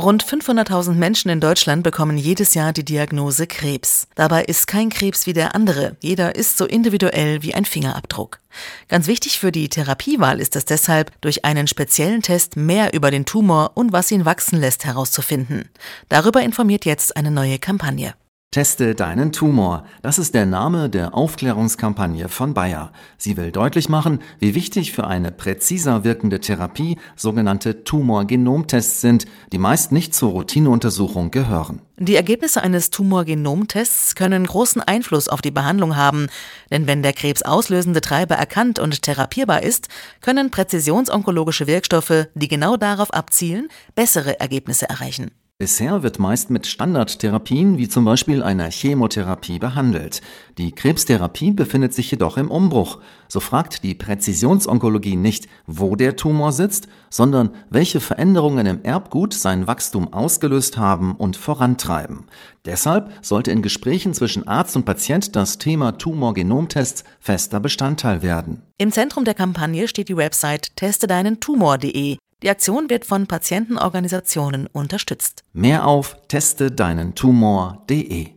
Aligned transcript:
Rund 0.00 0.24
500.000 0.24 0.94
Menschen 0.94 1.30
in 1.30 1.40
Deutschland 1.40 1.82
bekommen 1.82 2.16
jedes 2.16 2.54
Jahr 2.54 2.72
die 2.72 2.86
Diagnose 2.86 3.46
Krebs. 3.46 4.08
Dabei 4.14 4.44
ist 4.44 4.66
kein 4.66 4.88
Krebs 4.88 5.26
wie 5.26 5.34
der 5.34 5.54
andere. 5.54 5.98
Jeder 6.00 6.36
ist 6.36 6.56
so 6.56 6.64
individuell 6.64 7.42
wie 7.42 7.54
ein 7.54 7.66
Fingerabdruck. 7.66 8.40
Ganz 8.88 9.08
wichtig 9.08 9.38
für 9.38 9.52
die 9.52 9.68
Therapiewahl 9.68 10.40
ist 10.40 10.56
es 10.56 10.64
deshalb, 10.64 11.12
durch 11.20 11.44
einen 11.44 11.66
speziellen 11.66 12.22
Test 12.22 12.56
mehr 12.56 12.94
über 12.94 13.10
den 13.10 13.26
Tumor 13.26 13.72
und 13.74 13.92
was 13.92 14.10
ihn 14.10 14.24
wachsen 14.24 14.58
lässt 14.58 14.86
herauszufinden. 14.86 15.68
Darüber 16.08 16.40
informiert 16.40 16.86
jetzt 16.86 17.14
eine 17.14 17.30
neue 17.30 17.58
Kampagne. 17.58 18.14
Teste 18.52 18.96
deinen 18.96 19.30
Tumor. 19.30 19.84
Das 20.02 20.18
ist 20.18 20.34
der 20.34 20.44
Name 20.44 20.90
der 20.90 21.14
Aufklärungskampagne 21.14 22.28
von 22.28 22.52
Bayer. 22.52 22.90
Sie 23.16 23.36
will 23.36 23.52
deutlich 23.52 23.88
machen, 23.88 24.18
wie 24.40 24.56
wichtig 24.56 24.90
für 24.90 25.06
eine 25.06 25.30
präziser 25.30 26.02
wirkende 26.02 26.40
Therapie 26.40 26.98
sogenannte 27.14 27.84
Tumorgenomtests 27.84 29.02
sind, 29.02 29.26
die 29.52 29.58
meist 29.58 29.92
nicht 29.92 30.16
zur 30.16 30.30
Routineuntersuchung 30.30 31.30
gehören. 31.30 31.80
Die 31.96 32.16
Ergebnisse 32.16 32.60
eines 32.60 32.90
Tumorgenomtests 32.90 34.16
können 34.16 34.44
großen 34.44 34.82
Einfluss 34.82 35.28
auf 35.28 35.42
die 35.42 35.52
Behandlung 35.52 35.94
haben, 35.94 36.26
denn 36.72 36.88
wenn 36.88 37.04
der 37.04 37.12
krebsauslösende 37.12 38.00
Treiber 38.00 38.34
erkannt 38.34 38.80
und 38.80 39.02
therapierbar 39.02 39.62
ist, 39.62 39.86
können 40.20 40.50
präzisionsonkologische 40.50 41.68
Wirkstoffe, 41.68 42.26
die 42.34 42.48
genau 42.48 42.76
darauf 42.76 43.14
abzielen, 43.14 43.68
bessere 43.94 44.40
Ergebnisse 44.40 44.88
erreichen. 44.88 45.30
Bisher 45.60 46.02
wird 46.02 46.18
meist 46.18 46.48
mit 46.48 46.66
Standardtherapien 46.66 47.76
wie 47.76 47.86
zum 47.86 48.06
Beispiel 48.06 48.42
einer 48.42 48.70
Chemotherapie 48.70 49.58
behandelt. 49.58 50.22
Die 50.56 50.72
Krebstherapie 50.72 51.52
befindet 51.52 51.92
sich 51.92 52.10
jedoch 52.10 52.38
im 52.38 52.50
Umbruch. 52.50 53.00
So 53.28 53.40
fragt 53.40 53.84
die 53.84 53.94
Präzisionsonkologie 53.94 55.16
nicht, 55.16 55.48
wo 55.66 55.96
der 55.96 56.16
Tumor 56.16 56.52
sitzt, 56.52 56.88
sondern 57.10 57.50
welche 57.68 58.00
Veränderungen 58.00 58.64
im 58.64 58.82
Erbgut 58.84 59.34
sein 59.34 59.66
Wachstum 59.66 60.10
ausgelöst 60.14 60.78
haben 60.78 61.14
und 61.14 61.36
vorantreiben. 61.36 62.24
Deshalb 62.64 63.12
sollte 63.20 63.50
in 63.50 63.60
Gesprächen 63.60 64.14
zwischen 64.14 64.48
Arzt 64.48 64.76
und 64.76 64.86
Patient 64.86 65.36
das 65.36 65.58
Thema 65.58 65.98
Tumorgenomtests 65.98 67.04
fester 67.18 67.60
Bestandteil 67.60 68.22
werden. 68.22 68.62
Im 68.78 68.92
Zentrum 68.92 69.26
der 69.26 69.34
Kampagne 69.34 69.88
steht 69.88 70.08
die 70.08 70.16
Website 70.16 70.74
testedeinentumor.de. 70.76 72.16
Die 72.42 72.48
Aktion 72.48 72.88
wird 72.88 73.04
von 73.04 73.26
Patientenorganisationen 73.26 74.66
unterstützt. 74.66 75.44
Mehr 75.52 75.86
auf 75.86 76.16
testedeinentumor.de. 76.28 78.28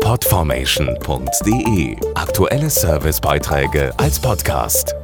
Podformation.de 0.00 1.96
Aktuelle 2.14 2.70
Servicebeiträge 2.70 3.92
als 3.98 4.18
Podcast. 4.18 4.96